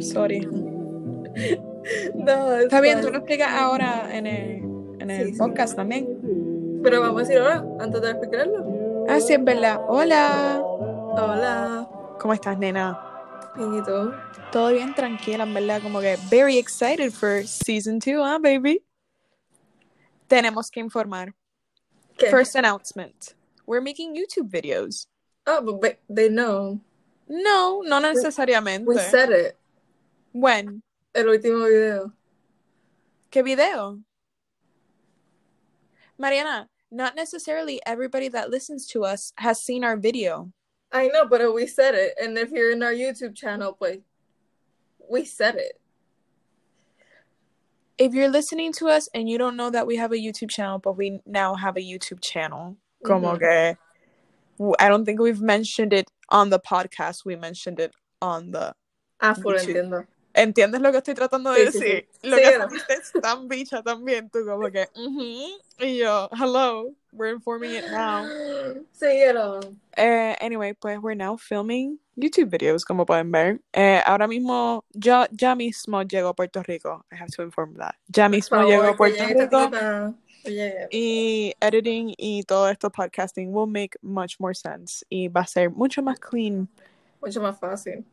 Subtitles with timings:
[0.00, 0.48] Sorry.
[2.14, 4.62] No, Está bien, tú lo explicas ahora en el,
[5.00, 5.38] en el Sí, sí.
[5.38, 6.80] podcast también.
[6.82, 9.04] Pero vamos a decir ahora, antes de explicarlo.
[9.08, 9.80] Ah, sí, es verdad.
[9.88, 10.62] Hola.
[10.62, 11.88] Hola.
[12.20, 13.00] ¿Cómo estás, nena?
[13.56, 14.12] Bien, ¿y tú?
[14.52, 15.82] Todo bien, tranquila, en verdad.
[15.82, 18.84] Como que very excited for season 2, ¿ah, baby?
[20.28, 21.34] Tenemos que informar.
[22.16, 22.26] ¿Qué?
[22.30, 23.34] First announcement.
[23.66, 25.08] We're making YouTube videos.
[25.46, 26.78] Oh, but they know.
[27.28, 28.86] No, no necesariamente.
[28.86, 29.56] We said it.
[30.32, 30.82] When?
[31.14, 32.12] El último video.
[33.30, 34.00] ¿Qué video?
[36.18, 40.52] Mariana, not necessarily everybody that listens to us has seen our video.
[40.92, 42.14] I know, but we said it.
[42.22, 44.00] And if you're in our YouTube channel, pues,
[45.10, 45.80] we said it.
[47.98, 50.78] If you're listening to us and you don't know that we have a YouTube channel,
[50.78, 53.38] but we now have a YouTube channel, como Mhm.
[53.38, 53.76] que
[54.78, 57.24] I don't think we've mentioned it on the podcast.
[57.24, 58.74] We mentioned it on the.
[59.20, 59.68] Ah, full YouTube.
[59.76, 60.06] entiendo.
[60.34, 61.84] ¿Entiendes lo que estoy tratando de Sí, sí, sí.
[61.84, 62.08] decir?
[62.22, 62.66] Lo Sí, que no.
[62.88, 64.88] es tan bicha también, tú como que,
[65.78, 68.24] y yo, hello, we're informing it now.
[68.94, 69.78] Siguieron.
[69.96, 73.60] Eh, anyway, pues we're now filming YouTube videos, como pueden ver.
[73.74, 77.04] Eh, ahora mismo, yo ya mismo llego a Puerto Rico.
[77.12, 77.94] I have to inform that.
[78.08, 80.14] Ya mismo Por llego a Puerto Rico.
[80.44, 85.04] Oye, Y editing y todo esto podcasting will make much more sense.
[85.10, 86.68] Y va a ser mucho más clean.
[87.20, 88.04] mucho más fácil.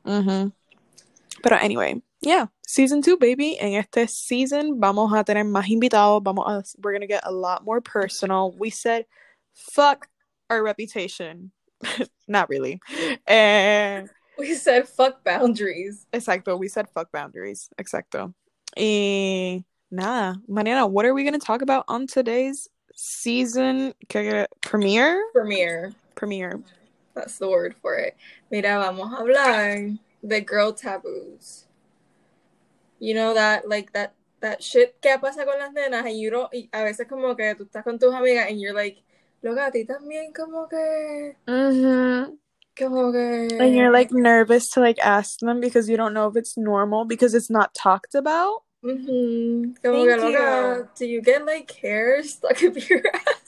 [1.41, 2.47] Pero anyway, yeah.
[2.67, 3.57] Season 2, baby.
[3.59, 6.22] En este season vamos a tener más invitados.
[6.23, 8.52] Vamos a, we're gonna get a lot more personal.
[8.52, 9.05] We said,
[9.53, 10.07] fuck
[10.50, 11.52] our reputation.
[12.27, 12.80] Not really.
[13.25, 14.05] Eh,
[14.38, 16.05] We said fuck boundaries.
[16.13, 16.57] exacto.
[16.59, 17.69] We said fuck boundaries.
[17.77, 18.33] Exacto.
[18.77, 20.39] Y nada.
[20.47, 23.93] Mariana, what are we gonna talk about on today's season
[24.61, 25.23] premiere?
[25.33, 25.93] Premiere.
[26.15, 26.61] Premiere.
[27.15, 28.15] That's the word for it.
[28.51, 31.66] Mira, vamos a hablar de girl taboos.
[32.99, 36.51] You know that, like that, that shit que pasa con las nenas and you don't,
[36.53, 38.97] y a veces como que tú estás con tus amigas and you're like,
[39.41, 42.33] loca, a ti también como que, Mm-hmm.
[42.78, 43.57] como que.
[43.59, 47.05] And you're like nervous to like ask them because you don't know if it's normal
[47.05, 48.63] because it's not talked about.
[48.81, 49.75] Mhm.
[49.84, 53.44] Como que, loca, do you get like hair stuck up your ass?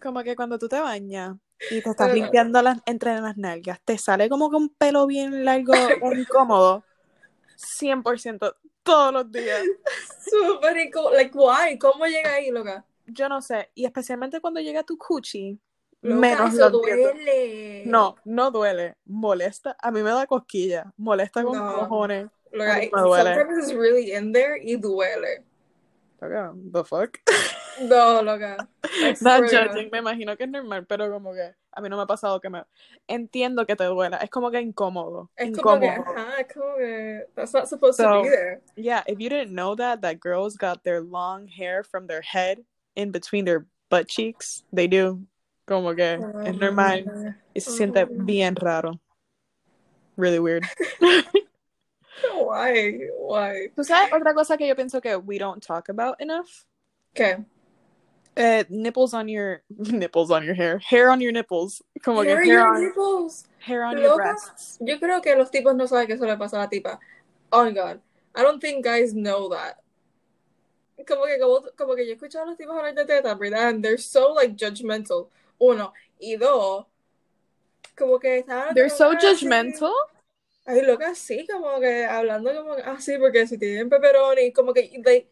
[0.00, 1.36] Como que cuando tú te bañas
[1.70, 5.44] y te estás limpiando las entre las nalgas, te sale como que un pelo bien
[5.44, 6.84] largo o incómodo.
[7.56, 9.62] 100% todos los días.
[10.28, 11.14] Super incómodo.
[11.14, 11.78] Like, why?
[11.78, 12.84] ¿Cómo llega ahí, loca?
[13.06, 13.70] Yo no sé.
[13.74, 15.58] Y especialmente cuando llega tu cuchi,
[16.00, 17.84] Loca, menos eso duele.
[17.86, 18.96] No, no duele.
[19.04, 19.76] Molesta.
[19.80, 20.92] A mí me da cosquilla.
[20.96, 21.74] Molesta con No.
[21.78, 22.26] cojones.
[22.52, 23.34] Loca, A mí me duele.
[23.34, 25.42] sometimes it's really in there y duele.
[26.20, 27.18] Loca, The fuck?
[27.80, 28.68] No, loca.
[29.22, 32.06] Not judging, me imagino que es normal, pero como que a mí no me ha
[32.06, 32.62] pasado que me...
[33.08, 35.30] Entiendo que te duela, es como que incómodo.
[35.36, 36.12] Es como que, incómodo.
[36.18, 38.60] ajá, es como que, that's not supposed So- to be there.
[38.76, 42.58] Yeah, if you didn't know that, that girls got their long hair from their head
[42.94, 44.62] in between their butt cheeks.
[44.72, 45.22] They do.
[45.66, 48.26] Como que es normal y se siente Mm.
[48.26, 49.00] bien raro.
[50.16, 50.64] Really weird.
[52.34, 53.08] Why?
[53.18, 53.68] Why?
[53.74, 56.66] ¿Tú sabes otra cosa que yo pienso que we don't talk about enough?
[57.14, 57.44] ¿Qué?
[58.36, 59.62] Eh, nipples on your...
[59.70, 60.78] Nipples on your hair.
[60.78, 61.82] Hair on your nipples.
[62.02, 63.44] Como Hair in hair your on, nipples.
[63.58, 64.78] hair on your breasts.
[64.80, 66.98] Yo creo que los tipos no saben que eso le pasa a la tipa.
[67.52, 68.00] Oh my god.
[68.34, 69.78] I don't think guys know that.
[71.06, 73.68] Como que, como, como que yo he escuchado a los tipos hablar de tetas, ¿verdad?
[73.68, 75.28] And they're so like judgmental.
[75.60, 75.92] Uno.
[76.18, 76.86] Y dos.
[77.96, 79.76] Como que estaban They're so así.
[80.64, 84.72] Ay, loca, sí, como que hablando como que, ah, sí, porque si tienen pepperoni, como
[84.72, 85.28] que, like,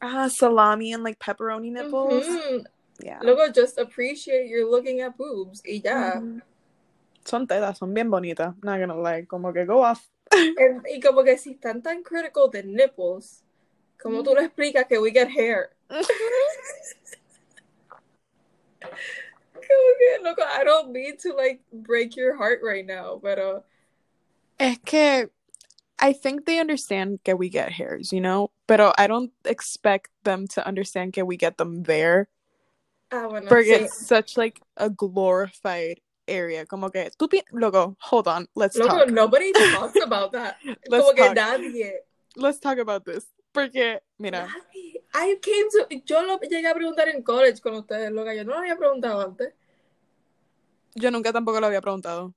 [0.00, 2.26] Ah, salami and like pepperoni nipples.
[2.26, 2.64] ujú.
[2.98, 3.20] Yeah.
[3.22, 6.18] Luego, just appreciate you're looking at boobs y ya.
[6.20, 6.40] Ujú.
[7.24, 8.54] Son tetas, son bien bonitas.
[8.64, 9.24] Not gonna lie.
[9.26, 10.08] Como que go off.
[10.32, 13.44] And- y como que si están tan critical de nipples,
[14.00, 15.70] como tú le explicas que we get hair?
[19.52, 23.62] Como que, loco, I don't mean to, like, break your heart right now, pero,
[24.62, 25.28] Es que
[26.00, 28.50] I think they understand que we get hairs, you know?
[28.66, 32.28] Pero I don't expect them to understand que we get them there.
[33.10, 33.84] ah, bueno, Porque sí.
[33.84, 36.64] it's such like a glorified area.
[36.66, 39.10] Como que tú pi- loco, hold on, let's Loco, talk.
[39.10, 40.56] nobody talks about that.
[40.88, 41.34] Let's Como que talk.
[41.36, 41.92] nadie.
[42.36, 43.26] Let's talk about this.
[43.52, 45.02] Porque, mira, Nadie.
[45.14, 48.52] I came to, yo lo llegué a preguntar en college con ustedes, loca, yo no
[48.54, 49.52] lo había preguntado antes.
[50.94, 52.34] yo nunca tampoco lo había preguntado.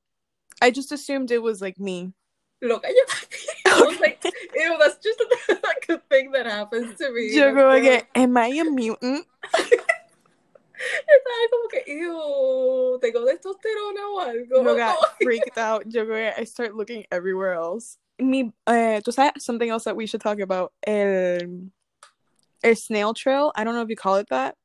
[0.61, 2.13] I just assumed it was like me.
[2.61, 3.65] Loca, yo también.
[3.65, 7.33] I was like, ew, that's just like a thing that happens to me.
[7.33, 9.25] Yo como que, am I a mutant?
[10.75, 14.77] Estaba como que, ew, tengo testosterona o algo.
[14.77, 15.83] Got freaked out.
[15.87, 17.97] Yo creo que I start looking everywhere else.
[18.19, 20.71] Mi, eh, tú sabes something else that we should talk about.
[20.85, 21.69] El,
[22.63, 23.51] el snail trail.
[23.55, 24.55] I don't know if you call it that.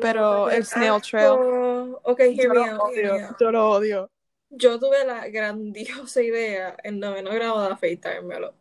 [0.00, 1.98] Pero el snail trail.
[2.04, 3.40] Ok, hear Yo me lo out, hear me out.
[3.40, 4.08] Yo lo odio.
[4.56, 8.54] Yo tuve la grandiosa idea en noveno grado de afeitármelo.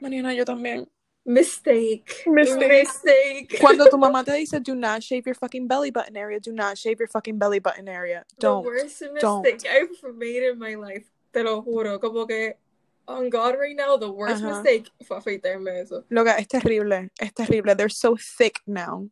[0.00, 0.88] Mariana, yo también.
[1.24, 2.04] Mistake.
[2.26, 2.68] Mistake.
[2.68, 3.58] Mistake.
[3.60, 6.78] Cuando tu mamá te dice, do not shave your fucking belly button area, do not
[6.78, 8.24] shave your fucking belly button area.
[8.38, 8.62] Don't.
[8.62, 9.42] The worst don't.
[9.42, 11.10] mistake I've made in my life.
[11.32, 12.00] Te lo juro.
[12.00, 12.54] Como que,
[13.08, 14.62] on God right now, the worst Ajá.
[14.62, 16.04] mistake fue afeitarme eso.
[16.10, 17.10] Loca, es terrible.
[17.18, 17.74] Es terrible.
[17.74, 19.08] They're so thick now.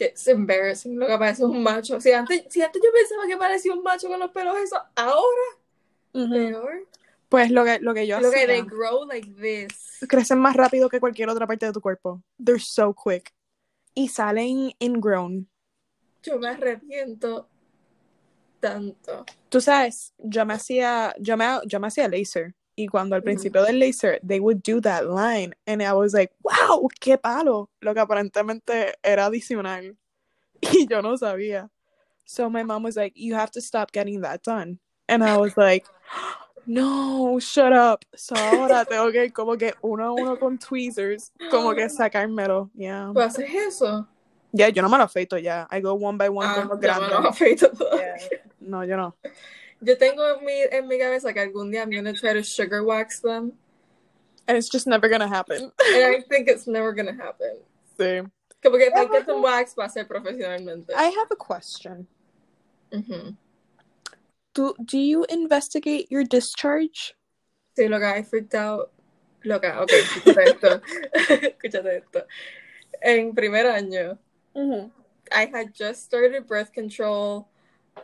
[0.00, 0.98] It's embarrassing.
[0.98, 2.00] Lo que parece un macho.
[2.00, 5.60] Si antes, si antes yo pensaba que parecía un macho con los pelos esos, ahora
[6.12, 6.88] peor.
[7.28, 9.98] Pues lo que, lo que yo Lo que they grow like this.
[10.08, 12.22] crecen más rápido que cualquier otra parte de tu cuerpo.
[12.42, 13.32] They're so quick.
[13.94, 15.48] Y salen ingrown.
[16.22, 17.46] Yo me arrepiento
[18.58, 19.26] tanto.
[19.48, 22.54] Tú sabes, yo me hacía, yo me, yo me hacía laser.
[22.80, 25.54] Y cuando al principio del laser, they would do that line.
[25.66, 27.68] And I was like, wow, qué palo.
[27.82, 29.96] Lo que aparentemente era adicional.
[30.62, 31.68] Y yo no sabía.
[32.24, 34.78] So my mom was like, you have to stop getting that done.
[35.08, 35.84] And I was like,
[36.66, 38.04] no, shut up.
[38.14, 42.70] So ahora tengo que como que uno a uno con tweezers, como que sacármelo.
[42.74, 43.10] Yeah.
[43.12, 44.06] ¿Tú haces eso?
[44.52, 45.66] Ya, yo no me lo afeito ya.
[45.70, 47.10] I go one by one Ah, con los me grandes.
[47.10, 48.16] lo afeito todavía.
[48.18, 48.38] Yeah.
[48.60, 49.14] No, yo no.
[49.82, 52.82] Yo tengo en mi, en mi cabeza que algún día I'm gonna try to sugar
[52.84, 53.52] wax them.
[54.46, 55.72] And it's just never gonna happen.
[55.94, 57.58] And I think it's never gonna happen.
[57.98, 58.22] Sí.
[58.62, 60.90] Como que if I get some wax, va a ser profesionalmente.
[60.94, 62.06] I have a question.
[62.92, 63.36] Ujú.
[64.52, 67.14] Do do you investigate your discharge?
[67.78, 68.92] Sí, loca, I freaked out.
[69.44, 70.82] Loca, ok, escúchate esto.
[71.14, 72.26] escúchate esto.
[73.00, 74.18] En primer año,
[74.54, 74.90] mm-hmm.
[75.32, 77.48] I had just started birth control.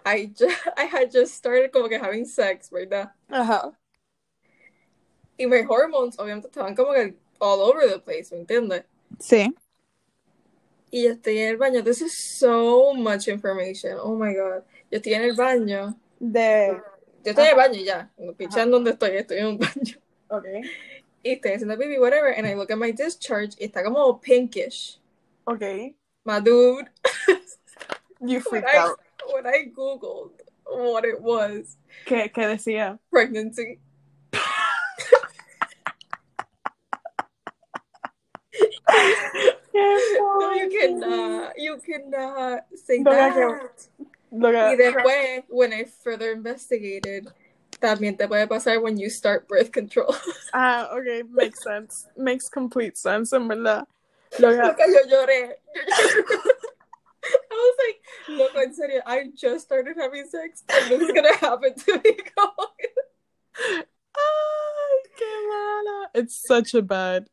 [0.05, 3.11] I just, I had just started como que having sex, ¿verdad?
[3.31, 3.73] Ajá.
[5.39, 8.85] Y my hormones obviamente estaban como que all over the place, ¿me entiendes?
[9.19, 9.55] Sí.
[10.91, 11.85] Y yo estoy en el baño.
[11.85, 13.99] This is so much information.
[14.01, 14.63] Oh my god.
[14.91, 15.95] Yo estoy en el baño.
[16.19, 16.81] De.
[17.25, 18.11] Yo estoy en el baño ya.
[18.37, 19.99] Pichando donde estoy, estoy en un baño.
[20.29, 20.63] Okay.
[21.23, 22.33] Y estoy haciendo baby whatever.
[22.33, 23.57] And I look at my discharge.
[23.59, 24.99] Y está como pinkish.
[25.45, 25.97] Okay.
[26.25, 26.89] My dude.
[28.21, 28.99] You freaked out.
[29.33, 30.33] when I googled
[30.65, 31.77] what it was,
[32.07, 32.99] ¿Qué, qué decía?
[33.11, 33.79] pregnancy.
[39.75, 41.53] No, you cannot.
[41.59, 43.35] You cannot say No, that.
[43.35, 43.99] que-
[44.31, 47.29] Y después, when I further investigated,
[47.81, 50.15] también te puede pasar when you start birth control.
[50.55, 51.23] Ah, okay.
[51.31, 52.07] Makes sense.
[52.17, 53.87] Makes complete sense, en verdad.
[54.39, 54.57] Lo que-
[54.93, 55.53] yo lloré.
[55.75, 56.56] I
[57.57, 57.99] was like,
[58.29, 62.17] loco, en serio, I just started having sex and this is gonna happen to me.
[64.17, 66.11] Ay, qué mala.
[66.15, 67.27] It's such a bad.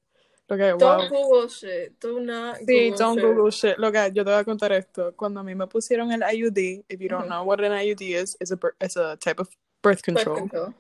[0.52, 0.78] Okay, wow.
[0.78, 2.00] Don't Google shit.
[2.00, 3.24] Do not Sí, Google don't shit.
[3.24, 3.80] Google shit.
[3.80, 5.14] Loca, yo te voy a contar esto.
[5.16, 7.30] Cuando a mí me pusieron el IUD, if you don't Ujú.
[7.30, 9.48] know what an IUD is, it's a, it's a type of
[9.82, 10.36] birth Birth control.
[10.36, 10.74] control.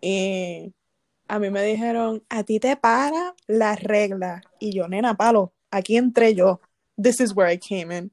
[0.00, 0.72] Y
[1.28, 4.42] a mí me dijeron, a ti te para la regla.
[4.60, 6.60] Y yo, nena, palo, aquí entré yo.
[6.96, 8.10] This is where I came in.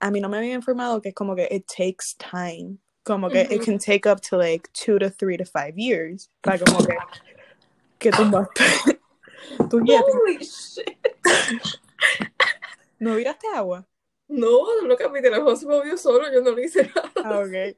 [0.00, 2.78] A mí no me habían informado que es como que it takes time.
[3.04, 6.28] Como que it can take up to like two to three to five years.
[6.42, 6.96] Para como que,
[7.98, 8.10] que
[9.70, 10.12] tú guíate.
[10.12, 10.96] Holy shit.
[12.98, 13.86] ¿No viraste agua?
[14.28, 17.10] No, loca, mi teléfono se movió solo, yo no le hice nada.
[17.24, 17.76] Ah, ok.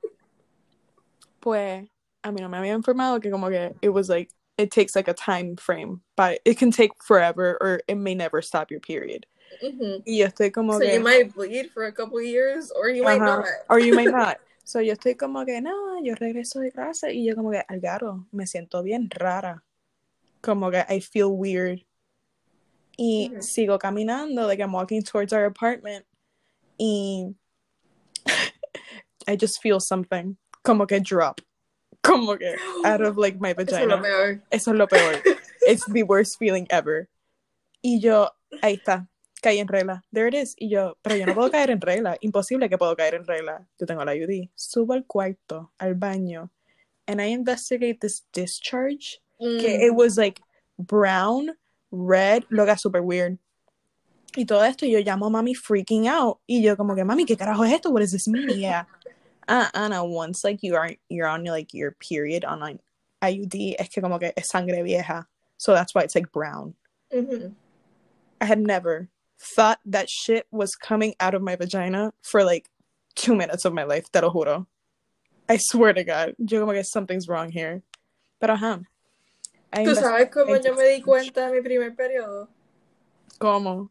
[1.40, 1.88] Pues
[2.22, 5.08] a mí no me había informado que como que it was like it takes like
[5.08, 9.26] a time frame, but it can take forever or it may never stop your period.
[9.60, 10.02] Mhm.
[10.04, 13.04] Y yo estoy como So que you might bleed for a couple years, or you
[13.04, 13.44] might not.
[13.68, 14.38] or you may not.
[14.64, 18.26] So yo estoy como que no, yo regreso de clase y yo como que Algaro,
[18.32, 19.64] me siento bien rara.
[20.40, 21.84] Como que I feel weird.
[22.96, 23.42] Y Ujú.
[23.42, 26.04] sigo caminando, like I'm walking towards our apartment
[26.78, 27.34] y
[29.26, 31.40] I just feel something, como que drop,
[32.02, 33.96] como que out of like my Eso es vagina.
[33.96, 34.42] lo peor.
[34.50, 35.22] Eso es lo peor.
[35.66, 37.08] It's the worst feeling ever.
[37.82, 38.30] Y yo,
[38.62, 39.08] ahí está,
[39.42, 40.02] caí en regla.
[40.12, 40.54] There it is.
[40.58, 42.16] Y yo, pero yo no puedo caer en regla.
[42.22, 43.66] Imposible que puedo caer en regla.
[43.78, 44.48] Yo tengo la IUD.
[44.54, 46.50] Subo al cuarto, al baño,
[47.06, 49.20] and I investigate this discharge.
[49.38, 49.82] Que Mm.
[49.88, 50.40] it was like
[50.78, 51.50] brown,
[51.90, 53.38] red, lo que super weird.
[54.36, 56.38] Y todo esto, yo llamo a mami freaking out.
[56.46, 57.90] Y yo como que, mami, ¿qué carajo es esto?
[57.90, 58.48] What does this mean?
[58.58, 58.84] Yeah.
[59.48, 62.78] Uh, Ana, once like you are you're on like your period on like
[63.20, 65.28] IUD, es que como que es sangre vieja.
[65.58, 66.74] So that's why it's like brown.
[67.12, 67.52] Mhm.
[68.40, 69.08] I had never
[69.42, 72.70] thought that shit was coming out of my vagina for like
[73.14, 74.66] two minutes of my life, te lo juro.
[75.48, 76.34] I swear to God.
[76.38, 77.82] Yo como que something's wrong here.
[78.40, 78.84] Pero ajá.
[79.72, 82.48] I ¿Tú sabes cómo I yo me di cuenta de mi primer periodo?
[83.38, 83.90] ¿Cómo?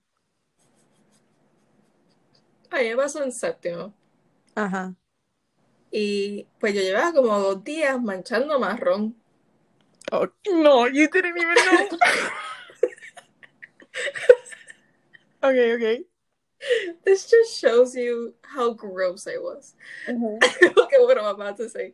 [2.72, 3.94] A mí me pasó en séptimo.
[4.56, 4.96] Ajá.
[5.92, 9.16] Y pues yo llevaba como dos días manchando marrón.
[10.14, 11.98] Oh, no, you didn't even know.
[15.44, 16.04] okay, okay.
[17.04, 19.74] This just shows you how gross I was.
[20.08, 21.94] Qué bueno, I'm about to say.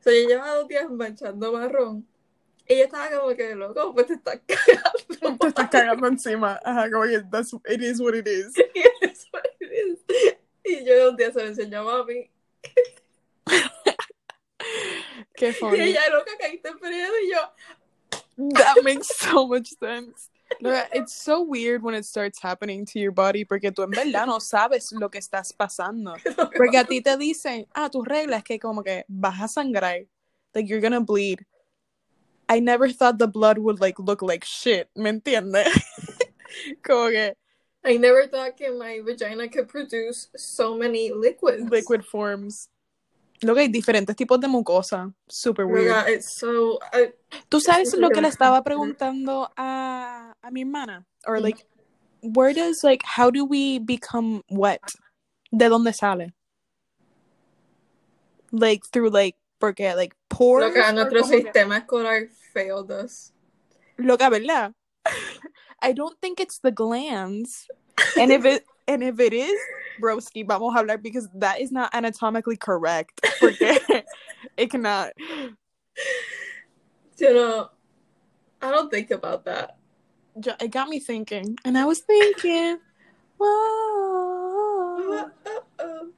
[0.00, 2.04] So, yo llevaba dos días manchando marrón.
[2.68, 5.38] Y yo estaba como que, loco, pues te estás cagando.
[5.40, 6.60] Te estás cagando encima.
[6.64, 8.54] Ajá, como que that's, it is what it is.
[8.74, 9.28] Y eso
[9.60, 9.98] es.
[10.64, 12.30] Y yo un día se lo enseñó a mami.
[15.36, 15.80] Qué Y funny.
[15.80, 17.12] ella, loca, caíste en periodo.
[17.24, 20.28] Y yo, That makes so much sense.
[20.60, 24.26] Look, It's so weird when it starts happening to your body porque tú en verdad
[24.26, 26.16] no sabes lo que estás pasando.
[26.56, 30.06] Porque a ti te dicen, ah, tus reglas es que como que vas a sangrar.
[30.54, 31.44] Like you're gonna bleed.
[32.48, 34.88] I never thought the blood would like look like shit.
[34.94, 35.66] ¿Me entiendes?
[36.82, 37.34] como que
[37.84, 41.70] I never thought que my vagina could produce so many liquids.
[41.70, 42.68] liquid forms.
[43.42, 45.12] Luego hay diferentes tipos de mucosa.
[45.28, 46.22] Super weird.
[46.22, 46.78] So.
[46.92, 47.12] I,
[47.48, 51.04] ¿Tú sabes lo que le estaba preguntando a, a mi hermana?
[51.26, 51.66] Or like,
[52.22, 54.80] where does like, how do we become wet?
[55.52, 56.32] ¿De dónde sale?
[58.52, 60.68] Like through like, porque like pores.
[60.68, 63.32] loca, or nuestro como que- sistema escolar failed us.
[63.98, 64.72] Loca, ¿verdad?
[65.82, 67.68] I don't think it's the glands.
[68.16, 69.58] And if it and if it is,
[70.00, 73.20] broski, vamos a hablar because that is not anatomically correct.
[73.40, 73.80] Porque
[74.56, 75.12] it cannot.
[77.18, 77.70] You know,
[78.60, 79.76] I don't think about that.
[80.60, 82.78] It got me thinking, and I was thinking,
[83.38, 85.30] whoa.
[85.46, 86.08] Uh-oh.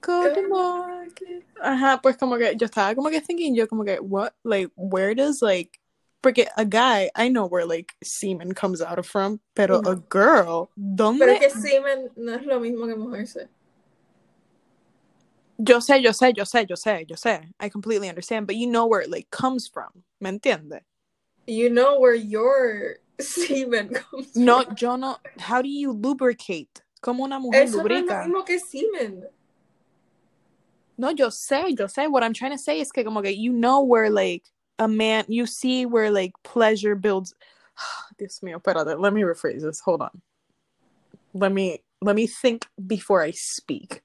[0.00, 1.42] Good uh, uh, uh, morning.
[1.62, 5.14] Ajá, pues como que yo estaba como que thinking, yo como que, what, like, where
[5.14, 5.78] does, like,
[6.22, 10.70] porque a guy, I know where, like, semen comes out of from, pero a girl,
[10.74, 11.32] Pero ¿dónde?
[11.34, 13.48] es que semen no es lo mismo que mojarse.
[15.58, 17.52] Yo sé, yo sé, yo sé, yo sé, yo sé.
[17.60, 20.80] I completely understand, but you know where it, like, comes from, ¿me entiende?
[21.46, 24.76] You know where your semen comes No, from.
[24.76, 26.80] yo no, how do you lubricate?
[27.00, 29.24] Como una mujer Eso no es lo mismo que semen.
[30.96, 32.08] No, yo sé, yo sé.
[32.08, 34.44] What I'm trying to say is que como que you know where like
[34.82, 37.34] a man, you see where like pleasure builds.
[38.18, 38.98] Dios mío, espérate.
[38.98, 39.80] Let me rephrase this.
[39.80, 40.22] Hold on.
[41.34, 44.02] Let me let me think before I speak.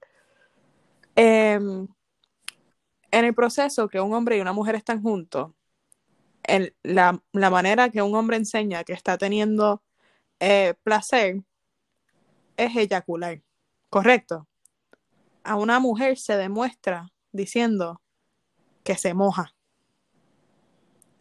[1.15, 1.87] Em,
[3.11, 5.51] en el proceso que un hombre y una mujer están juntos,
[6.43, 9.83] en la, la manera que un hombre enseña que está teniendo
[10.39, 11.41] eh, placer
[12.55, 13.41] es eyacular,
[13.89, 14.47] ¿correcto?
[15.43, 18.01] A una mujer se demuestra diciendo
[18.83, 19.56] que se moja.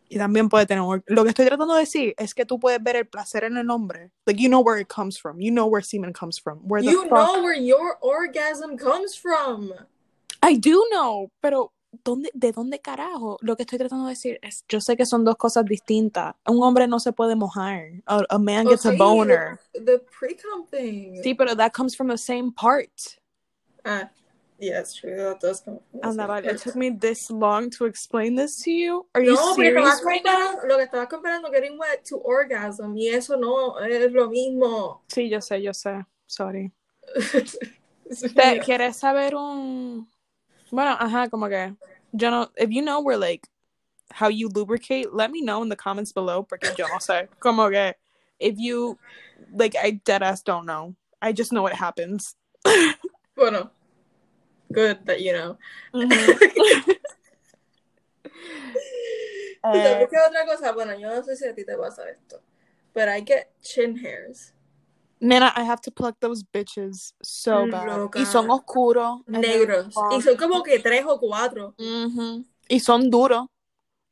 [0.08, 0.84] Y también puede tener.
[1.06, 3.70] Lo que estoy tratando de decir es que tú puedes ver el placer en el
[3.70, 4.12] hombre.
[4.26, 5.40] Like, you know where it comes from.
[5.40, 6.60] You know where semen comes from.
[6.68, 7.10] Where the You fuck...
[7.10, 9.72] know where your orgasm comes from.
[10.42, 11.72] I do know, pero
[12.04, 13.38] ¿dónde, ¿de dónde carajo?
[13.40, 16.34] Lo que estoy tratando de decir es, yo sé que son dos cosas distintas.
[16.46, 17.90] Un hombre no se puede mojar.
[18.06, 19.58] A, a man gets a boner.
[19.72, 21.20] The, the pre-com thing.
[21.22, 23.18] Sí, pero that comes from the same part.
[23.84, 24.10] Ah,
[24.58, 25.16] yeah, it's true.
[25.16, 28.70] That does come from Anda, same it took me this long to explain this to
[28.70, 29.06] you.
[29.14, 30.58] Are you No, serious right now?
[30.66, 35.00] lo que estabas comparando getting wet to orgasm y eso no es lo mismo.
[35.08, 36.04] Sí, yo sé, yo sé.
[36.26, 36.72] Sorry.
[38.34, 40.08] ¿Te quieres saber un
[40.70, 41.74] bueno, ajá, como que
[42.12, 43.46] yo no if you know where like
[44.12, 47.28] how you lubricate, let me know in the comments below porque yo no sé.
[47.40, 47.94] Como que
[48.38, 48.98] if you
[49.52, 50.94] like I dead ass don't know.
[51.20, 52.36] I just know it happens.
[53.36, 53.70] Bueno,
[54.72, 55.58] good that you know.
[55.94, 56.08] Ujú.
[59.62, 60.72] ¿Sabes Eh, qué otra cosa?
[60.72, 62.40] Bueno, yo no sé si a ti te pasa esto,
[62.94, 64.52] but I get chin hairs.
[65.20, 67.98] nena, I have to pluck those bitches so bad.
[67.98, 68.20] Loca.
[68.20, 69.22] Y son oscuros.
[69.26, 69.94] Negros.
[70.12, 71.74] Y son como que tres o cuatro.
[71.78, 72.44] Ujú.
[72.68, 73.46] Y son duros.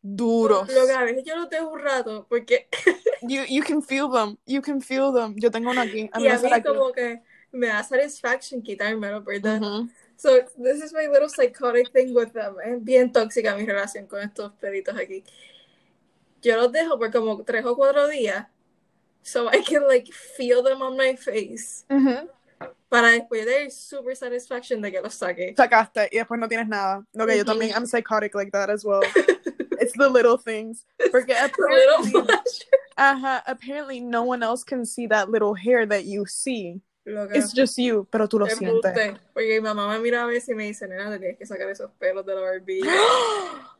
[0.03, 0.69] Duros.
[0.73, 2.69] Lo que a veces yo los dejo un rato porque
[3.27, 4.37] You, you can feel them.
[4.47, 5.35] You can feel them.
[5.39, 6.11] Yo tengo uno aquí.
[6.19, 9.63] y a mí como que me da satisfaction quitármelo, ¿verdad?
[9.63, 9.89] Ujú.
[10.17, 12.57] So, this is my little psychotic thing with them.
[12.65, 15.25] Es bien tóxica mi relación con estos pelitos aquí.
[16.43, 18.47] Yo los dejo por como tres o cuatro días.
[19.23, 21.85] So I can like feel them on my face.
[21.91, 22.29] Ujú.
[22.91, 25.55] Para después de super satisfaction de que los saque.
[25.57, 27.05] Sacaste y después no tienes nada.
[27.13, 29.01] No, que yo también, I'm psychotic like that as well.
[29.81, 30.85] It's the little things.
[31.11, 31.47] Porque Little
[32.05, 32.61] apparently, flash.
[32.97, 36.81] ajá, apparently no one else can see that little hair that you see.
[37.05, 37.37] Loca.
[37.37, 38.69] It's just you, pero tú lo sientes.
[38.97, 39.21] Embuste.
[39.35, 41.69] Porque mi mamá me mira a veces y me dice, nena, te tienes que sacar
[41.69, 42.91] esos pelos de la barbilla.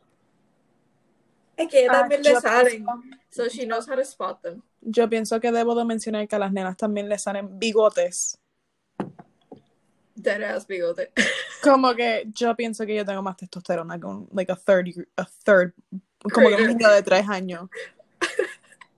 [1.57, 2.85] es que Ah, también yo le salen.
[2.85, 4.63] pienso- So she knows how to spot them.
[4.81, 8.39] Yo pienso que debo de mencionar que a las nenas también les salen bigotes.
[10.15, 11.11] Dead ass bigote.
[11.63, 15.25] Como que yo pienso que yo tengo más testosterona que un, like a third, a
[15.45, 15.73] third,
[16.31, 17.69] como que un niño de tres años.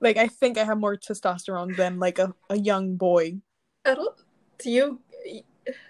[0.01, 3.41] Like, I think I have more testosterone than like a, a young boy.
[3.87, 4.17] I don't,
[4.59, 5.01] do you,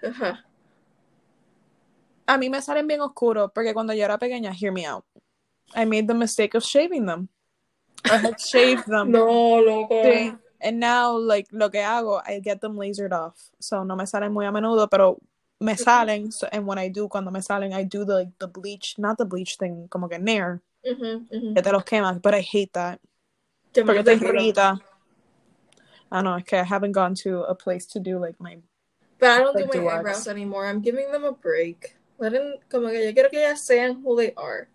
[0.03, 0.43] ajá.
[2.27, 5.05] A mí me salen bien oscuros porque cuando yo era pequeña, hear me out.
[5.73, 7.29] I made the mistake of shaving them.
[8.05, 9.11] I had shaved them.
[9.11, 10.03] No, loco.
[10.03, 10.37] Sí.
[10.59, 13.35] And now, like, lo que hago, I get them lasered off.
[13.59, 15.19] So, no me salen muy a menudo, pero
[15.59, 16.31] me salen.
[16.31, 19.17] So, and when I do, cuando me salen, I do the, like, the bleach, not
[19.17, 22.99] the bleach thing, como que nair, que te los quemas, but I hate that.
[23.73, 24.79] Porque te irrita.
[26.11, 28.57] I don't know, es que I haven't gone to a place to do, like, my...
[29.19, 30.67] But I don't do my the eyebrows anymore.
[30.67, 31.95] I'm giving them a break.
[32.19, 34.67] Let them, como que yo quiero que ellas sean who they are.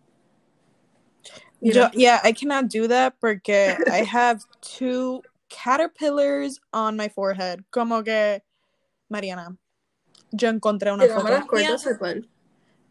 [1.60, 1.90] You Yo, know?
[1.94, 7.64] yeah, I cannot do that porque I have two caterpillars on my forehead.
[7.70, 8.40] Como que,
[9.08, 9.56] Mariana,
[10.32, 12.24] yo encontré una foto mía.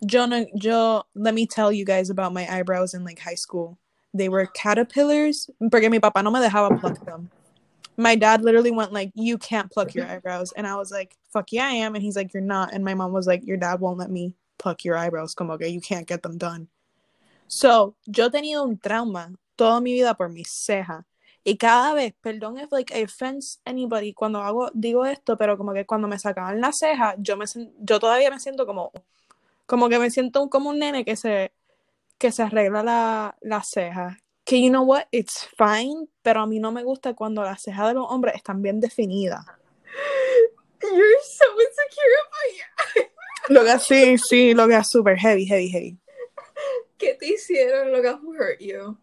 [0.04, 3.78] Yo, no, yo, let me tell you guys about my eyebrows in like high school.
[4.14, 7.30] They were caterpillars porque mi papá no me dejaba pluck them.
[8.02, 11.52] My dad literally went like, "You can't pluck your eyebrows," and I was like, "Fuck
[11.52, 13.80] yeah, I am." And he's like, "You're not." And my mom was like, "Your dad
[13.80, 15.36] won't let me pluck your eyebrows.
[15.36, 16.68] Como que you can't get them done."
[17.48, 21.06] So yo tenido un trauma toda mi vida por mis cejas.
[21.44, 25.74] Y cada vez, perdón if like I offense anybody cuando hago, digo esto, pero como
[25.74, 27.46] que cuando me sacaban la ceja, yo me
[27.80, 28.92] yo todavía me siento como
[29.66, 31.52] como que me siento como un nene que se
[32.20, 34.20] que se arregla la, la ceja.
[34.52, 37.88] Que you know what, it's fine, pero a mí no me gusta cuando las cejas
[37.88, 39.46] de los hombres están bien definidas.
[40.82, 43.08] You're so insecure about
[43.48, 45.98] your Lo que sí, sí, lo que es super heavy, heavy, heavy.
[46.98, 48.98] ¿Qué te hicieron lo que who hurt you?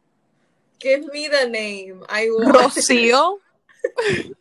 [0.81, 2.05] Give me the name.
[2.11, 2.55] I want.
[2.55, 3.39] Rocío.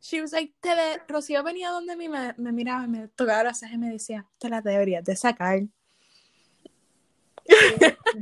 [0.00, 3.42] She was like, te ve- Rocío venía donde mí, me, me miraba y me tocaba
[3.42, 5.62] las cejas y me decía, te las deberías de sacar.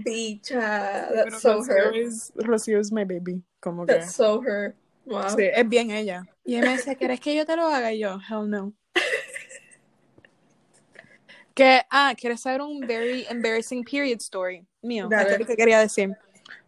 [0.02, 1.94] Pero That's so Rocío her.
[1.94, 3.94] es- Rocío es my baby, como que.
[3.94, 4.74] That's so her.
[5.06, 5.36] Wow.
[5.36, 6.24] Sí, es bien ella.
[6.44, 7.92] Y ella me decía, ¿quieres que yo te lo haga?
[7.92, 8.72] Y yo, hell no.
[11.54, 15.08] que, ah, ¿quieres saber un very embarrassing period story mío?
[15.08, 15.32] Dale.
[15.32, 16.16] Esto que quería decir.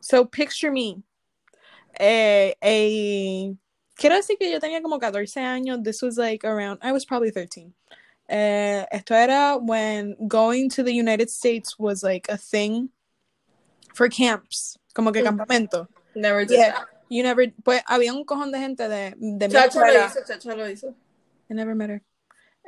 [0.01, 1.03] So, picture me.
[1.99, 3.57] Eh, a-
[3.97, 5.83] quiero decir que yo tenía como 14 años.
[5.83, 7.73] This was like around, I was probably 13.
[8.29, 12.91] Eh, esto era when going to the United States was like a thing
[13.97, 15.25] for camps, como que Mm.
[15.25, 15.89] campamento.
[16.15, 16.73] Never did Yeah.
[16.75, 16.87] that.
[17.09, 20.07] You never, pues había un cojón de gente de, de mi Chacha lo escuela.
[20.07, 20.89] hizo, Chacha lo hizo.
[21.49, 22.03] I never met her.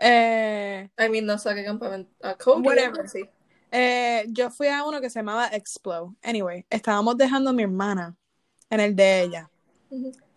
[0.00, 2.10] Eh, I mean, no sé qué campamento.
[2.22, 2.36] A.
[2.62, 3.00] Whatever.
[3.04, 3.28] así.
[3.72, 6.14] eh, yo fui a uno que se llamaba Explo.
[6.22, 8.16] Anyway, estábamos dejando a mi hermana
[8.70, 9.50] en el de ella,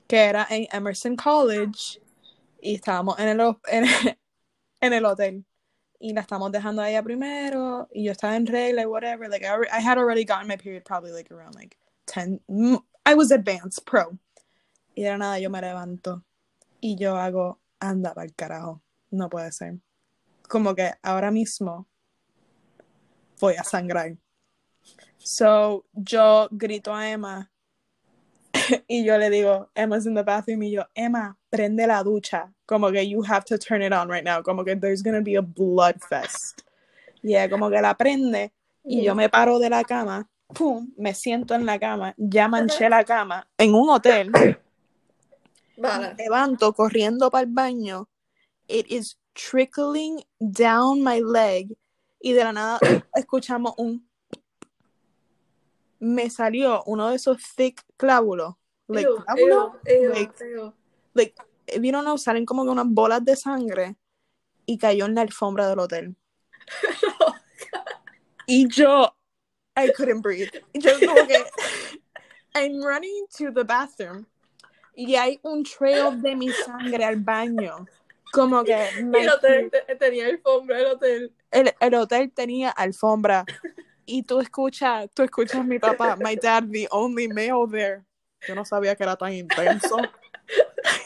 [0.07, 2.01] que era en Emerson College,
[2.59, 3.55] y estábamos en el,
[4.81, 5.45] en el hotel.
[6.03, 9.29] Y la estamos dejando a ella primero, y yo estaba en regla y whatever.
[9.29, 12.39] Like, I, I had already gotten my period probably like around like 10.
[12.49, 14.17] mm, I was advanced, pro.
[14.95, 16.23] Y de nada yo me levanto
[16.81, 18.81] y yo hago, anda para el carajo.
[19.11, 19.79] No puede ser.
[20.49, 21.87] Como que ahora mismo
[23.39, 24.17] voy a sangrar.
[25.17, 27.51] So, yo grito a Emma
[28.87, 32.51] y yo le digo, Emma's in the bathroom y yo, Emma, prende la ducha.
[32.65, 34.41] Como que you have to turn it on right now.
[34.41, 36.61] Como que there's gonna be a blood fest.
[37.21, 38.51] Y ella como que la prende
[38.83, 42.89] y yo me paro de la cama, pum, me siento en la cama, ya manché
[42.89, 44.31] la cama en un hotel,
[45.77, 46.09] Vale.
[46.09, 48.09] me levanto corriendo para el baño,
[48.67, 51.75] it is trickling down my leg
[52.19, 52.79] y de la nada
[53.15, 54.07] escuchamos un
[55.99, 58.55] me salió uno de esos thick clávulos,
[58.87, 59.07] like.
[61.13, 61.35] Like,
[61.73, 63.95] you don't know, salen como que unas bolas de sangre
[64.65, 66.15] y cayó en la alfombra del hotel.
[68.47, 69.15] Y yo,
[69.77, 70.49] I couldn't breathe.
[70.73, 71.45] Yo como que,
[72.53, 74.25] I'm running to the bathroom
[74.93, 77.87] y hay un trail de mi sangre al baño.
[78.31, 78.73] Como que
[79.13, 81.33] el hotel te- tenía alfombra, el hotel.
[81.51, 83.45] el, el hotel tenía alfombra
[84.05, 88.03] y tú escuchas, tú escuchas a mi papá, my dad, the only male there.
[88.47, 89.97] Yo no sabía que era tan intenso.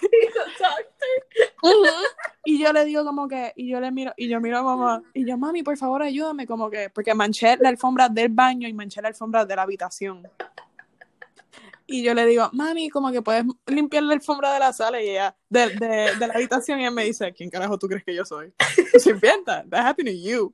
[2.43, 5.03] Y yo le digo como que, y yo le miro, y yo miro a mamá,
[5.13, 8.73] y yo, mami, por favor, ayúdame, como que, porque manché la alfombra del baño y
[8.73, 10.27] manché la alfombra de la habitación.
[11.87, 15.09] Y yo le digo, mami, como que puedes limpiar la alfombra de la sala y
[15.09, 18.15] ella, de, de, de la habitación, y ella me dice, ¿quién carajo tú crees que
[18.15, 18.53] yo soy?
[18.97, 20.53] Sirvienta, that happened to you.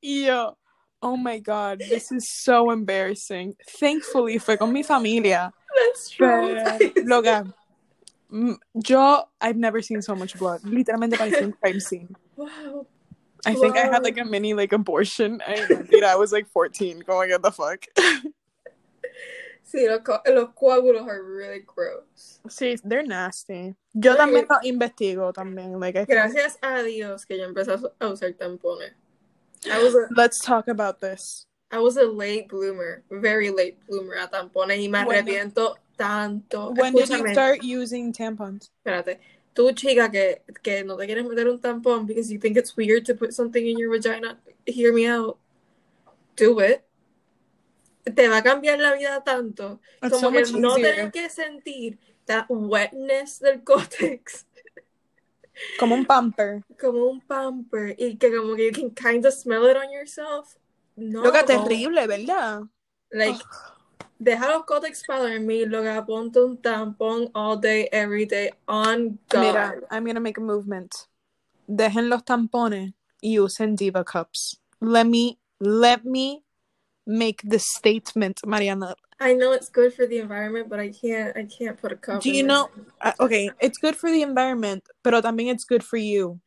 [0.00, 0.56] Y yo,
[1.00, 3.54] oh my god, this is so embarrassing.
[3.78, 5.52] Thankfully fue con mi familia.
[5.74, 6.56] That's true.
[6.78, 7.44] Pero, loca,
[8.32, 8.56] Mm,
[8.88, 10.62] yo, I've never seen so much blood.
[10.64, 12.08] Literalmente parecía un crime scene.
[12.36, 12.86] Wow.
[13.44, 15.42] I think I had like a mini like abortion.
[15.46, 17.00] I, mentira, I was like 14.
[17.00, 17.84] Going, what the fuck?
[19.64, 22.40] Sí, los, co- los coágulos are really gross.
[22.48, 23.74] Sí, they're nasty.
[23.94, 25.78] Yo también lo investigo también.
[25.80, 28.92] Like, I think- Gracias a Dios que yo empecé a a usar tampones.
[29.70, 31.46] I was a, let's talk about this.
[31.70, 35.22] I was a late bloomer, very late bloomer a tampones y me Bueno.
[35.22, 36.74] arrepiento tanto.
[36.74, 38.70] When did you Escúchame, start using tampons?
[38.84, 39.18] espérate.
[39.54, 43.04] Tú, chica, que, que no te quieres meter un tampón because you think it's weird
[43.04, 45.38] to put something in your vagina, hear me out.
[46.36, 46.84] Do it.
[48.04, 49.78] Te va a cambiar la vida tanto.
[50.02, 54.44] It's como so que no tener que sentir that wetness del cótex
[55.78, 56.62] Como un pamper.
[56.80, 60.56] como un pamper y que como que you can kind of smell it on yourself.
[60.96, 61.22] No.
[61.22, 62.62] Loca, terrible, ¿verdad?
[63.10, 63.38] Like,
[64.22, 69.40] deja los cótex para dormir, loca, ponte un tampón all day, every day, on God.
[69.40, 70.92] Mira, I'm gonna make a movement.
[71.68, 74.60] Dejen los tampones y usen Diva cups.
[74.80, 76.44] Let me, let me
[77.06, 78.94] make the statement, Mariana.
[79.20, 82.22] I know it's good for the environment, but I can't, I can't put a cup
[82.22, 82.70] Do you know?
[83.00, 86.40] Uh, okay, it's good for the environment, pero también it's good for you.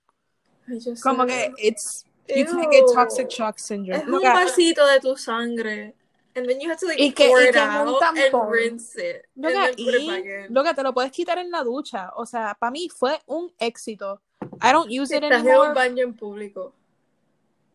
[0.68, 4.02] I just Como que it's you can get toxic shock syndrome.
[4.02, 5.94] Es un vasito de tu sangre.
[6.36, 8.17] And then you have to like Y que- pour y it que un out and
[8.17, 8.52] tampón.
[8.52, 9.26] rinse it.
[9.36, 10.54] And Loca, then put it back in.
[10.54, 12.12] loca, te lo puedes quitar en la ducha.
[12.17, 14.21] O sea, para mí fue un éxito.
[14.62, 15.69] I don't use Si it estás en anymore.
[15.69, 16.74] un baño en público.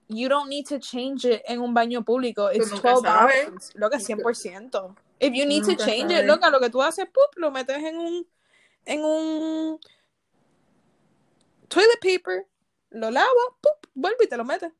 [0.08, 2.50] You don't need to change it en un baño público.
[2.52, 3.46] It's nunca 12 sabes.
[3.48, 3.70] hours.
[3.76, 4.94] Loca, 100%.
[5.20, 6.26] If you need to change it, sabes.
[6.26, 8.26] loca, lo que tú haces, pup, lo metes en un
[8.86, 9.78] en un
[11.68, 12.46] toilet paper,
[12.90, 14.72] lo lavas, pup, vuelve y te lo metes.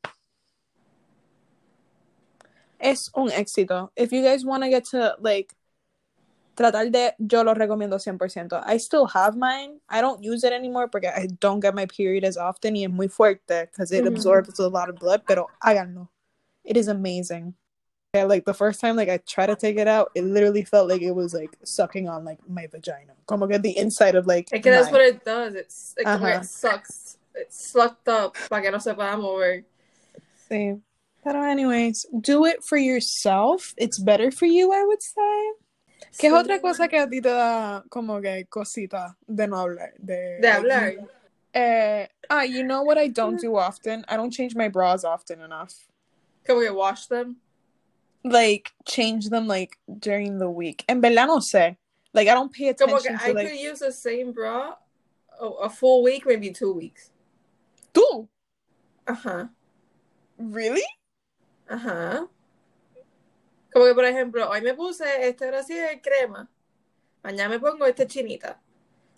[2.80, 3.90] Es un éxito.
[3.94, 5.54] If you guys want to get to like
[6.56, 8.62] tratar de yo lo recomiendo 100%.
[8.66, 9.80] I still have mine.
[9.88, 12.90] I don't use it anymore porque I don't get my period as often y es
[12.90, 14.14] muy fuerte because it Ujú.
[14.14, 16.08] absorbs a lot of blood, pero háganlo.
[16.64, 17.54] It is amazing.
[18.14, 20.88] Yeah, like the first time like I tried to take it out, it literally felt
[20.88, 23.14] like it was like sucking on like my vagina.
[23.26, 25.54] Como que the inside of like que that's what it does.
[25.54, 26.40] It's like, como Ajá.
[26.40, 27.18] it sucks.
[27.34, 29.64] It's sucked up para que no se pueda mover.
[30.50, 30.80] Sí.
[31.22, 33.74] Pero anyways, do it for yourself.
[33.76, 35.52] It's better for you, I would say.
[36.18, 36.38] ¿Qué es Sí.
[36.38, 39.92] otra cosa que a ti te da como que cosita de no hablar?
[39.98, 40.94] De, De hablar.
[41.52, 44.04] Eh, ah, you know what I don't do often?
[44.08, 45.74] I don't change my bras often enough.
[46.46, 47.36] Como we wash them.
[48.24, 50.84] Like, change them like during the week.
[50.88, 51.76] En verdad no sé.
[52.12, 53.48] Like, I don't pay Como que attention I like.
[53.48, 54.74] could use the same bra
[55.62, 57.10] a, full week, maybe two weeks.
[57.94, 58.28] ¿Tú?
[59.06, 59.50] Ajá.
[60.38, 60.82] Really?
[61.70, 62.26] Ajá.
[63.72, 66.50] Como que, por ejemplo, hoy me puse este brasier de crema.
[67.22, 68.60] Mañana me pongo este chinita.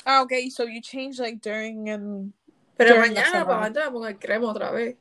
[0.04, 0.50] Ah, okay.
[0.50, 2.32] So you change like during and.
[2.76, 4.96] Pero During the mañana para mañana me pongo el crema otra vez.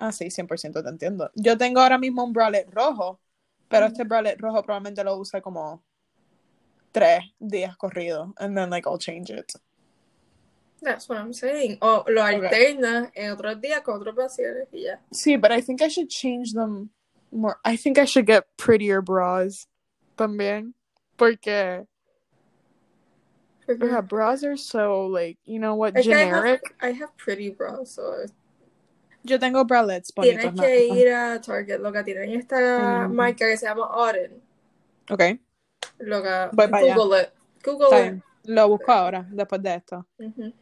[0.00, 1.30] Ah, sí, 100% te entiendo.
[1.34, 3.20] Yo tengo ahora mismo un bralette rojo,
[3.68, 5.82] pero este bralette rojo probablemente lo use como
[6.92, 9.52] tres días corridos, and then like I'll change it.
[10.80, 11.78] That's what I'm saying.
[11.82, 15.00] O lo alterna en otros días con otros brasieres y ya.
[15.12, 16.90] Sí, but I think I should change them
[17.32, 17.56] more.
[17.64, 19.66] I think I should get prettier bras
[20.16, 20.74] también,
[21.16, 21.86] porque
[23.66, 26.74] Porque- yeah, bras are so like you know what Es que I have, generic.
[26.80, 28.24] I have pretty bras, so
[29.24, 30.40] Yo tengo bralettes bonitos.
[30.40, 30.62] tienes ¿no?
[30.62, 33.14] que ir a Target, loca, tienen esta Mm.
[33.14, 34.40] marca que se llama Auden.
[35.10, 35.40] Okay,
[35.98, 36.66] Loca, Voy.
[36.68, 37.30] Google it.
[37.64, 38.02] Google está it.
[38.04, 38.22] bien.
[38.44, 40.06] Lo busco ahora, después de esto.
[40.18, 40.52] Ujú.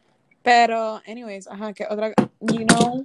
[0.47, 3.05] Pero, anyways, ajá, que otra, you know,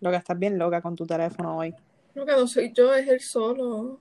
[0.00, 1.72] lo que estás bien loca con tu teléfono hoy.
[2.14, 4.00] Loca, no soy yo, es él solo.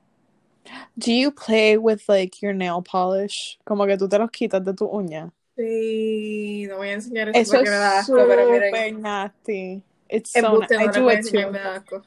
[0.98, 3.60] Do you play with like your nail polish?
[3.64, 5.32] Como que tú te los quitas de tu uña.
[5.56, 8.74] Sí, no voy a enseñar eso, Eso porque me da es asco, pero miren.
[8.74, 9.84] super nasty.
[10.10, 11.52] It's so I do it too.
[11.52, 12.02] me da asco.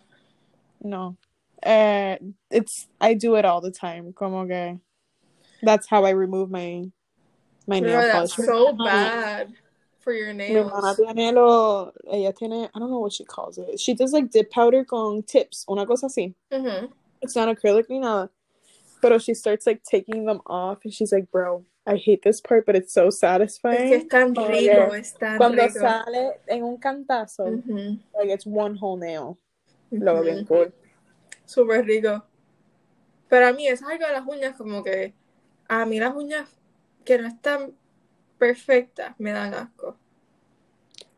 [0.82, 1.16] No.
[1.62, 2.18] Eh,
[2.50, 4.12] it's I do it all the time.
[4.14, 4.80] Como que
[5.62, 6.90] that's how I remove my
[7.66, 9.52] my nail Pero that's so bad
[10.00, 10.70] for your nails.
[10.96, 13.80] tiene lo, ella tiene, I don't know what she calls it.
[13.80, 16.34] She does like dip powder con tips, una cosa así.
[16.52, 16.90] Ujú.
[17.22, 18.30] It's not acrylic ni nada.
[19.00, 22.64] Pero she starts like taking them off and she's like, bro, I hate this part,
[22.66, 23.92] but it's so Es que satisfying.
[23.92, 24.94] es tan Oh, rico, yeah.
[24.98, 25.78] es tan Cuando rico.
[25.80, 29.38] sale en un cantazo, Ujú, like it's one whole nail.
[29.90, 30.24] Lo ujú.
[30.24, 30.72] bien cool.
[31.46, 32.22] Súper rico.
[33.28, 35.14] Pero a mí es algo de las uñas como que
[35.68, 36.48] ah, A mí las uñas
[37.04, 37.74] que no están
[38.38, 39.96] perfectas me dan asco.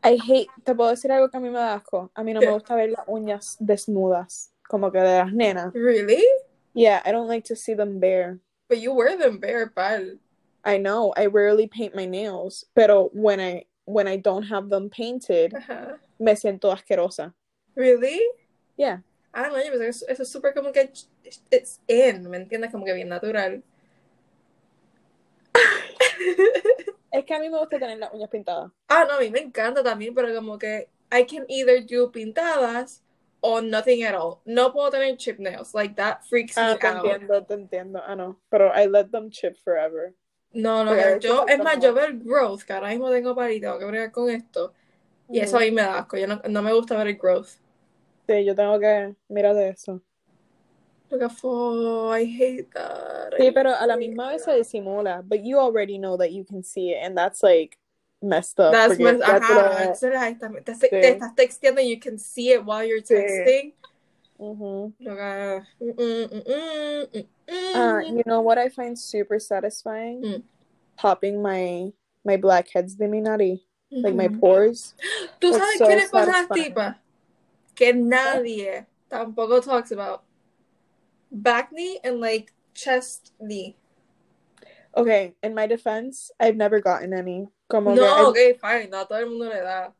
[0.03, 2.11] I hate, te puedo decir algo que a mí me da asco.
[2.13, 5.73] A mí no me gusta ver las uñas desnudas, como que de las nenas.
[5.73, 6.23] Really?
[6.73, 8.39] Yeah, I don't like to see them bare.
[8.69, 10.19] But you wear them bare, pal.
[10.63, 14.89] I know, I rarely paint my nails, pero when I when I don't have them
[14.89, 15.53] painted,
[16.19, 17.33] me siento asquerosa.
[17.75, 18.21] Really?
[18.75, 18.99] Yeah.
[19.33, 20.91] Ah, no, yo pensé que eso, eso es súper como que
[21.51, 22.71] it's in, ¿me entiendes?
[22.71, 23.63] Como que bien natural.
[27.11, 28.71] Es que a mí me gusta tener las uñas pintadas.
[28.89, 33.01] Ah, no, a mí me encanta también, pero como que I can either do pintadas
[33.41, 34.41] or nothing at all.
[34.45, 35.73] No puedo tener chip nails.
[35.73, 37.05] Like that freaks Ah, me te out.
[37.05, 38.01] entiendo, te entiendo.
[38.05, 38.39] Ah, no.
[38.49, 40.13] Pero I let them chip forever.
[40.53, 43.59] No, no, yo, es más, yo veo el growth, que ahora mismo tengo par y
[43.59, 44.73] tengo que bregar con esto.
[45.29, 46.17] Y eso a mí me da asco.
[46.17, 47.49] Yo no, no me gusta ver el growth.
[48.27, 50.01] Sí, yo tengo que mirar de eso.
[51.09, 53.33] Look at oh, I hate that.
[53.33, 54.55] I Sí, pero a la misma vez that.
[54.55, 55.23] se disimula.
[55.27, 57.77] But you already know that you can see it, and that's like
[58.21, 58.73] messed up.
[58.73, 60.89] That's porque my, ya tú ajá, lo- entonces ahí está, te, Sí.
[60.89, 63.13] te estás texteando and you can see it while you're Sí.
[63.15, 63.73] texting.
[64.39, 67.27] Look at, mm, mm, mm,
[67.73, 70.21] Uh, you know what I find super satisfying?
[70.21, 70.43] Mm.
[70.97, 71.91] Popping my
[72.25, 74.93] my blackheads de mi nariz, like my pores.
[75.39, 76.95] ¿Tú sabes so qué le pasa a las tipas?
[77.73, 80.23] Que nadie tampoco talks about
[81.33, 83.75] bacne and like chest knee.
[84.95, 87.47] Okay, in my defense, I've never gotten any.
[87.69, 89.91] Como No, I've- ok, fine, no a todo el mundo le da.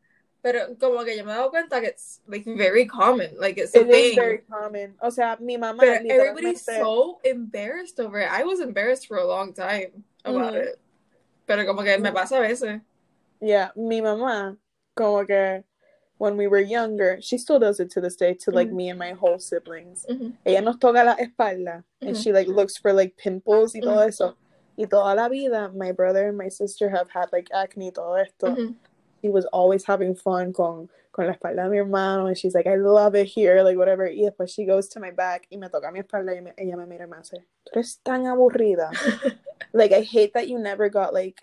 [0.41, 3.75] Pero como que yo me he dado cuenta que it's like very common, like it's
[3.75, 4.15] a it is thing.
[4.15, 4.95] very common.
[5.01, 8.31] O sea, mi mamá But everybody's so embarrassed over it.
[8.31, 10.63] I was embarrassed for a long time about Mhm.
[10.67, 10.79] it.
[11.47, 12.13] Pero como que me Mhm.
[12.13, 12.81] pasa a veces.
[13.41, 14.57] Yeah, mi mamá,
[14.95, 15.63] como que
[16.17, 18.73] when we were younger, she still does it to this day to like Mhm.
[18.75, 20.05] me and my whole siblings.
[20.09, 20.33] Ujú.
[20.45, 22.21] Ella nos toca la espalda and mm-hmm.
[22.21, 24.07] she like looks for like pimples y todo Ujú.
[24.07, 24.35] eso.
[24.77, 28.15] Y toda la vida, my brother and my sister have had like acne y todo
[28.15, 28.47] esto.
[28.47, 28.75] Ujú.
[29.21, 32.67] She was always having fun con, con la espalda de mi hermano and she's like,
[32.67, 34.05] I love it here, like whatever.
[34.07, 36.77] Y después she goes to my back y me toca mi espalda y me- ella
[36.77, 38.89] me mira y me hace, tú eres tan aburrida.
[39.73, 41.41] like I hate that you never got like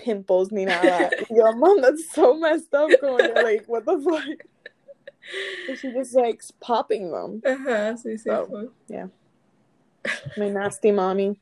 [0.00, 1.10] pimples ni nada.
[1.30, 2.90] Yo, mom, that's so messed up.
[3.00, 4.24] Como que, like, what the fuck?
[5.68, 7.42] And she just likes popping them.
[7.44, 8.24] Ajá, sí, sí.
[8.24, 8.46] So.
[8.88, 9.10] fue.
[10.36, 11.38] My nasty mommy.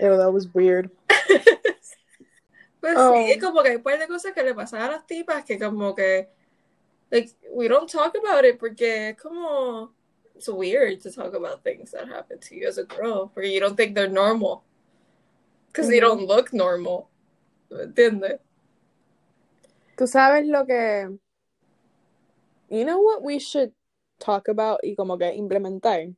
[0.00, 0.90] Ew, that was weird.
[2.82, 3.12] Pues Oh.
[3.14, 5.44] sí, um, como que hay un par de cosas que le pasan a las tipas
[5.44, 6.26] que como que
[7.12, 9.90] like we don't talk about it porque como
[10.34, 13.60] it's weird to talk about things that happen to you as a girl porque you
[13.60, 14.64] don't think they're normal
[15.72, 16.00] because Ujú.
[16.00, 17.08] don't look normal
[17.70, 18.38] ¿me entiendes?
[19.96, 21.18] Tú sabes lo que.
[22.68, 23.72] You know what we should
[24.18, 26.14] talk about y como que implementar?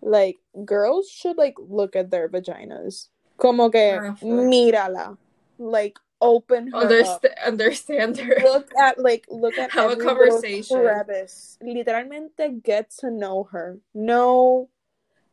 [0.00, 3.08] Like, girls should like look at their vaginas.
[3.36, 5.16] Como que Ah, mírala.
[5.58, 7.24] Like, open her up.
[7.44, 10.76] Understand her look at like look at Have a conversation.
[10.82, 11.58] crevice.
[11.62, 13.78] Literalmente get to know her.
[13.94, 14.68] No,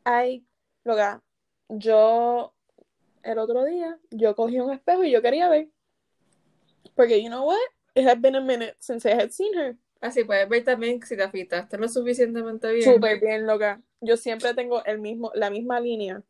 [0.05, 0.41] I,
[0.85, 1.21] loca,
[1.69, 2.51] yo
[3.25, 5.69] el otro día yo cogí un espejo y yo quería ver.
[6.95, 7.57] Porque you know what?
[7.95, 9.77] It had been a minute since I had seen her.
[10.01, 13.81] así puedes ver también si te afeitaste lo suficientemente bien Súper bien, loca.
[14.01, 16.21] Yo siempre tengo el mismo, la misma línea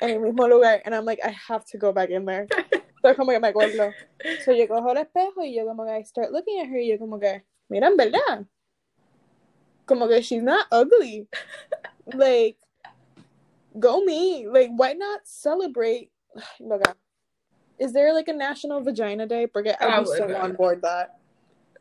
[0.00, 0.82] en el mismo lugar.
[0.84, 2.46] And I'm like, I have to go back in there.
[2.96, 3.92] Entonces como que me acuerdo.
[4.44, 6.88] So yo cojo el espejo y yo como que I start looking at her y
[6.88, 8.46] yo como que, mira, en verdad.
[9.86, 11.28] Como que she's not ugly.
[12.12, 12.58] Like,
[13.78, 14.46] go me.
[14.48, 16.10] Like, why not celebrate?
[16.60, 16.96] Loca.
[17.78, 19.46] Is there like a National Vagina Day?
[19.46, 21.18] Porque I'd be ah, so on board that.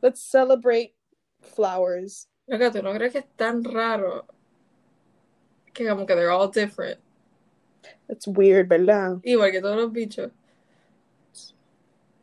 [0.02, 0.94] Let's celebrate
[1.42, 2.28] flowers.
[2.48, 4.26] Loca, ¿tú no crees que es tan raro
[5.74, 7.00] que como que they're all different
[8.10, 9.22] It's weird, ¿verdad?
[9.24, 10.32] igual que todos los bichos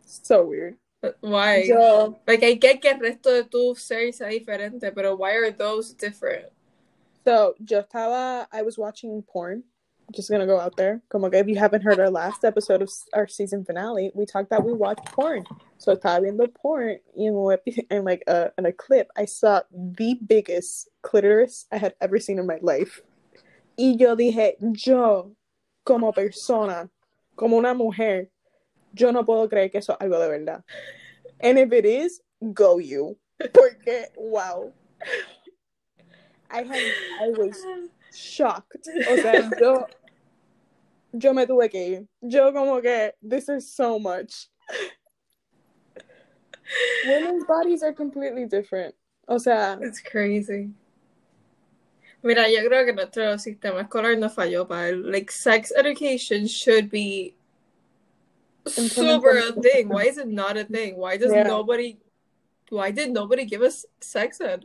[0.04, 0.76] So weird.
[1.20, 5.34] why Yo, Like, I get que el resto de tu ser sea diferente, pero why
[5.34, 6.46] are those different?
[7.26, 9.64] So, yo estaba, I was watching porn.
[10.14, 11.02] Just gonna go out there.
[11.08, 14.50] Como que if you haven't heard our last episode of our season finale, we talked
[14.50, 15.44] that we watched porn.
[15.78, 19.24] So estaba viendo porn y en, un epi- in like a, in a clip, I
[19.24, 23.02] saw the biggest clitoris I had ever seen in my life.
[23.76, 25.32] Y yo dije, yo,
[25.84, 26.88] como persona,
[27.34, 28.28] como una mujer,
[28.94, 30.62] yo no puedo creer que eso es algo de verdad.
[31.40, 32.20] And if it is,
[32.54, 33.18] go you.
[33.52, 34.72] Porque, wow.
[36.50, 36.82] I had,
[37.20, 37.58] I was
[38.14, 38.88] shocked.
[39.08, 39.86] O sea, yo,
[41.12, 42.06] yo me tuve que ir.
[42.22, 44.48] Yo como que, this is so much.
[47.06, 48.94] Women's bodies are completely different.
[49.28, 50.70] O sea, It's crazy.
[52.22, 55.12] Mira, yo creo que nuestro sistema escolar no falló para él.
[55.12, 57.36] Like, sex education should be
[58.66, 59.88] super a thing.
[59.88, 60.96] Why is it not a thing?
[60.96, 61.44] Why does Yeah.
[61.44, 61.98] nobody,
[62.70, 64.64] why did nobody give us sex ed?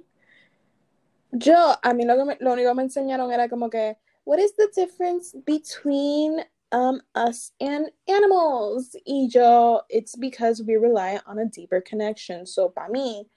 [1.34, 4.40] Yo, a mí lo, que me- lo único que me enseñaron era como que, what
[4.40, 8.96] is the difference between um us and animals?
[9.06, 12.46] Y yo, it's because we rely on a deeper connection.
[12.46, 13.28] So, para mí,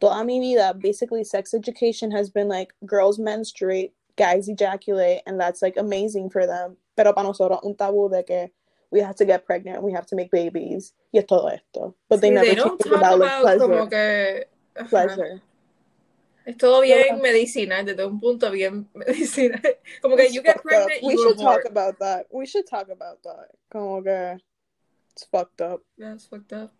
[0.00, 5.62] toda mi vida, basically, sex education has been like girls menstruate, guys ejaculate, and that's
[5.62, 6.76] like amazing for them.
[6.96, 8.50] Pero para nosotros, un tabú de que
[8.90, 11.94] we have to get pregnant, we have to make babies, y es todo esto.
[12.08, 13.58] But they Sí, never they don't talk about like pleasure.
[13.58, 14.44] como que
[14.88, 15.42] pleasure.
[16.46, 19.60] Es todo bien desde un punto bien medicinal.
[20.00, 22.26] Como que you get pregnant, We you should talk about that.
[22.30, 23.48] We should talk about that.
[23.70, 24.38] Como que
[25.12, 25.82] it's fucked up.
[25.98, 26.72] That's fucked up.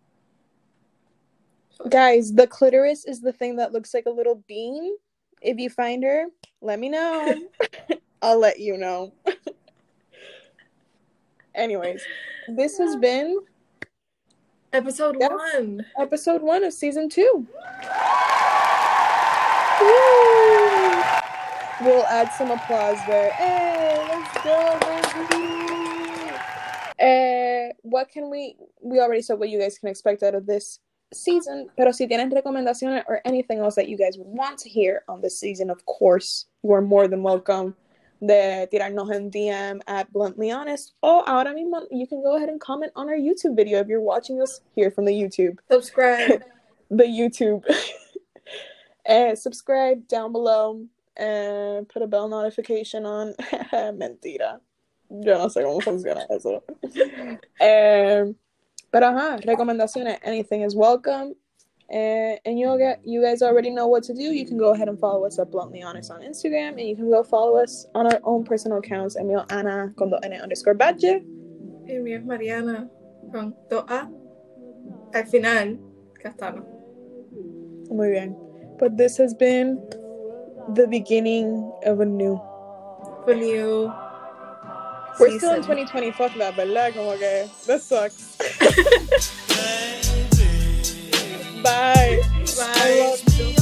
[1.89, 4.95] Guys, the clitoris is the thing that looks like a little bean.
[5.41, 6.25] If you find her,
[6.61, 7.35] let me know.
[8.21, 9.13] I'll let you know.
[11.53, 12.03] Anyways,
[12.47, 13.39] this has been
[14.73, 15.29] Episode Yeah.
[15.29, 15.85] one.
[15.99, 17.47] episode one of season two.
[19.79, 20.27] Woo!
[21.81, 23.31] We'll add some applause there.
[23.33, 26.33] Hey, let's go, baby.
[26.99, 28.55] Eh, what can we?
[28.81, 30.79] We already said what you guys can expect out of this
[31.13, 31.69] season.
[31.77, 35.21] Pero si tienen recomendaciones or anything else that you guys would want to hear on
[35.21, 37.75] this season, of course, you are more than welcome.
[38.19, 40.95] De tirarnos en DM at Bluntly Honest.
[41.03, 44.01] O ahora mismo, you can go ahead and comment on our YouTube video if you're
[44.01, 46.43] watching us here from the YouTube Subscribe.
[46.89, 47.63] the YouTube.
[49.07, 53.33] uh, subscribe down below and put a bell notification on.
[53.73, 54.59] Mentira.
[55.09, 56.63] Yo no sé cómo funciona eso.
[57.61, 58.35] um,
[58.91, 60.19] pero ajá, recomendaciones.
[60.23, 61.33] Anything is welcome.
[61.89, 64.23] Uh, and you'll get you guys already know what to do.
[64.23, 67.09] You can go ahead and follow us at Bluntly Honest on Instagram, and you can
[67.09, 69.15] go follow us on our own personal accounts.
[69.15, 71.23] Emil Ana con dos N underscore badge.
[71.87, 72.89] Y mi es Mariana
[73.31, 74.09] con dos A
[75.13, 75.79] al final,
[76.21, 76.65] Castano.
[77.89, 78.46] Muy bien.
[78.79, 79.81] But this has been
[80.73, 82.39] the beginning of a new.
[83.27, 83.91] A new.
[85.19, 85.39] We're season.
[85.39, 86.11] still in 2020.
[86.11, 87.49] Fuck that, but lag, okay.
[87.65, 88.37] This sucks.
[91.63, 92.21] Bye.
[92.55, 93.53] Bye.